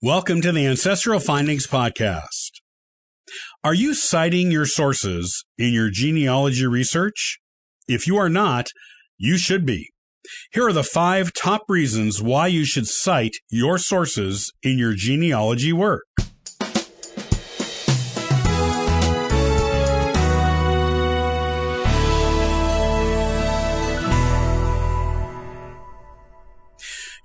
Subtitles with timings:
[0.00, 2.60] Welcome to the Ancestral Findings Podcast.
[3.64, 7.40] Are you citing your sources in your genealogy research?
[7.88, 8.68] If you are not,
[9.16, 9.90] you should be.
[10.52, 15.72] Here are the five top reasons why you should cite your sources in your genealogy
[15.72, 16.04] work.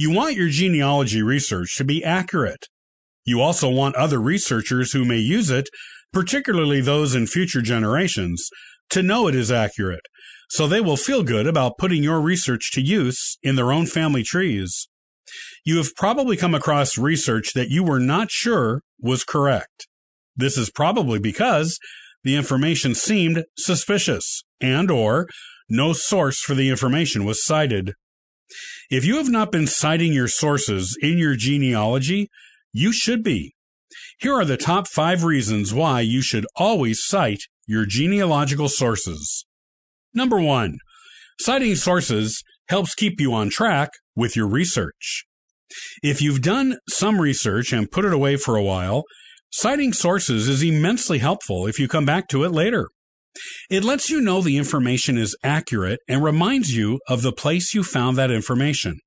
[0.00, 2.68] You want your genealogy research to be accurate.
[3.26, 5.68] You also want other researchers who may use it,
[6.10, 8.48] particularly those in future generations,
[8.88, 10.06] to know it is accurate,
[10.48, 14.22] so they will feel good about putting your research to use in their own family
[14.22, 14.88] trees.
[15.66, 19.86] You have probably come across research that you were not sure was correct.
[20.34, 21.78] This is probably because
[22.24, 25.28] the information seemed suspicious and or
[25.68, 27.92] no source for the information was cited.
[28.90, 32.28] If you have not been citing your sources in your genealogy,
[32.72, 33.54] you should be.
[34.18, 39.46] Here are the top five reasons why you should always cite your genealogical sources.
[40.12, 40.78] Number one,
[41.38, 45.24] citing sources helps keep you on track with your research.
[46.02, 49.04] If you've done some research and put it away for a while,
[49.50, 52.88] citing sources is immensely helpful if you come back to it later.
[53.70, 57.82] It lets you know the information is accurate and reminds you of the place you
[57.82, 58.98] found that information.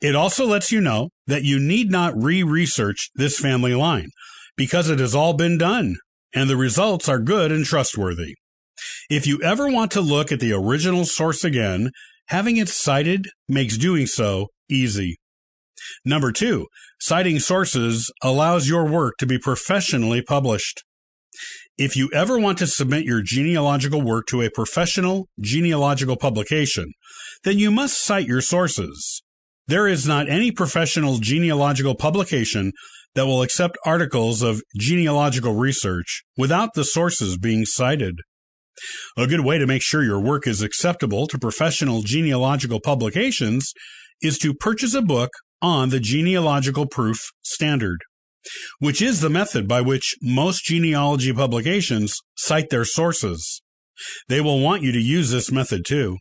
[0.00, 4.10] It also lets you know that you need not re-research this family line
[4.56, 5.96] because it has all been done
[6.34, 8.34] and the results are good and trustworthy.
[9.08, 11.90] If you ever want to look at the original source again,
[12.28, 15.16] having it cited makes doing so easy.
[16.04, 16.66] Number two,
[17.00, 20.82] citing sources allows your work to be professionally published.
[21.78, 26.92] If you ever want to submit your genealogical work to a professional genealogical publication,
[27.44, 29.22] then you must cite your sources.
[29.68, 32.72] There is not any professional genealogical publication
[33.14, 38.16] that will accept articles of genealogical research without the sources being cited.
[39.16, 43.72] A good way to make sure your work is acceptable to professional genealogical publications
[44.20, 45.30] is to purchase a book
[45.62, 47.98] on the genealogical proof standard
[48.78, 53.62] which is the method by which most genealogy publications cite their sources.
[54.28, 56.18] They will want you to use this method too.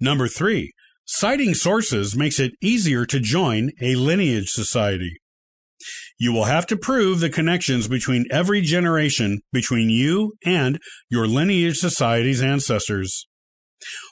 [0.00, 0.72] Number three,
[1.04, 5.20] citing sources makes it easier to join a lineage society.
[6.18, 11.78] You will have to prove the connections between every generation between you and your lineage
[11.78, 13.26] society's ancestors.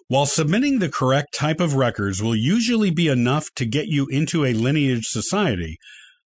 [0.09, 4.47] While submitting the correct type of records will usually be enough to get you into
[4.47, 5.77] a lineage society,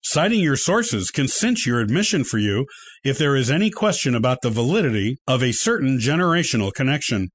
[0.08, 2.68] Citing your sources can cinch your admission for you
[3.04, 7.30] if there is any question about the validity of a certain generational connection.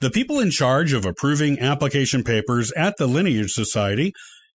[0.00, 4.12] The people in charge of approving application papers at the Lineage Society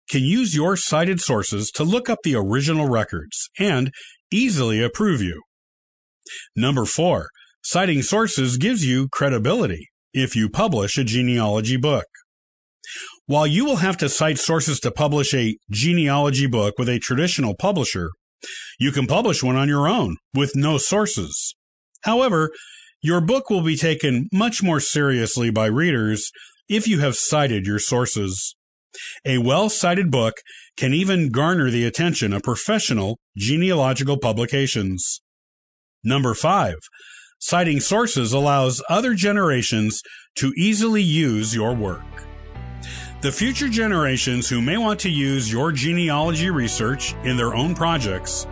[0.09, 3.93] can use your cited sources to look up the original records and
[4.29, 5.41] easily approve you.
[6.57, 7.29] Number four,
[7.63, 12.05] citing sources gives you credibility if you publish a genealogy book.
[13.25, 17.55] While you will have to cite sources to publish a genealogy book with a traditional
[17.55, 18.11] publisher,
[18.79, 21.55] you can publish one on your own with no sources.
[22.03, 22.51] However,
[23.01, 26.31] your book will be taken much more seriously by readers
[26.67, 28.55] if you have cited your sources.
[29.25, 30.35] A well cited book
[30.77, 35.21] can even garner the attention of professional genealogical publications.
[36.03, 36.75] Number five,
[37.39, 40.01] citing sources allows other generations
[40.35, 42.28] to easily use your work.
[43.21, 48.47] The future generations who may want to use your genealogy research in their own projects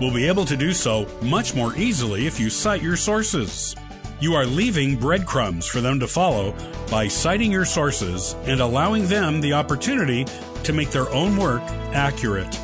[0.00, 3.74] will be able to do so much more easily if you cite your sources.
[4.20, 6.54] You are leaving breadcrumbs for them to follow
[6.88, 10.24] by citing your sources and allowing them the opportunity
[10.62, 11.62] to make their own work
[11.92, 12.56] accurate.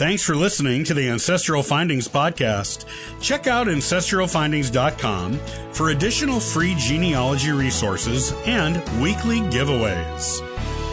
[0.00, 2.86] Thanks for listening to the Ancestral Findings podcast.
[3.20, 5.38] Check out ancestralfindings.com
[5.74, 10.40] for additional free genealogy resources and weekly giveaways.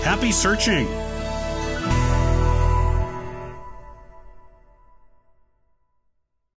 [0.04, 1.07] Happy searching!